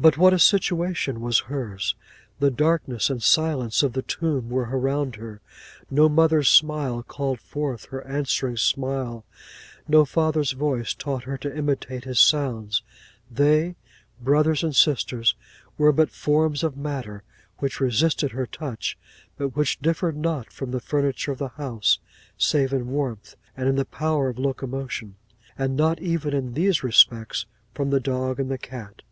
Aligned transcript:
'But 0.00 0.16
what 0.16 0.32
a 0.32 0.38
situation 0.38 1.20
was 1.20 1.40
hers! 1.50 1.96
The 2.38 2.52
darkness 2.52 3.10
and 3.10 3.18
the 3.18 3.24
silence 3.24 3.82
of 3.82 3.94
the 3.94 4.02
tomb 4.02 4.48
were 4.48 4.68
around 4.70 5.16
her: 5.16 5.40
no 5.90 6.08
mother's 6.08 6.48
smile 6.48 7.02
called 7.02 7.40
forth 7.40 7.86
her 7.86 8.06
answering 8.06 8.56
smile, 8.58 9.24
no 9.88 10.04
father's 10.04 10.52
voice 10.52 10.94
taught 10.94 11.24
her 11.24 11.36
to 11.38 11.52
imitate 11.52 12.04
his 12.04 12.20
sounds:—they, 12.20 13.74
brothers 14.20 14.62
and 14.62 14.76
sisters, 14.76 15.34
were 15.76 15.90
but 15.90 16.12
forms 16.12 16.62
of 16.62 16.76
matter 16.76 17.24
which 17.58 17.80
resisted 17.80 18.30
her 18.30 18.46
touch, 18.46 18.96
but 19.36 19.56
which 19.56 19.80
differed 19.80 20.16
not 20.16 20.52
from 20.52 20.70
the 20.70 20.78
furniture 20.78 21.32
of 21.32 21.38
the 21.38 21.48
house, 21.48 21.98
save 22.36 22.72
in 22.72 22.86
warmth, 22.86 23.34
and 23.56 23.68
in 23.68 23.74
the 23.74 23.84
power 23.84 24.28
of 24.28 24.38
locomotion; 24.38 25.16
and 25.58 25.76
not 25.76 25.98
even 26.00 26.32
in 26.32 26.54
these 26.54 26.84
respects 26.84 27.46
from 27.74 27.90
the 27.90 27.98
dog 27.98 28.38
and 28.38 28.48
the 28.48 28.58
cat. 28.58 29.02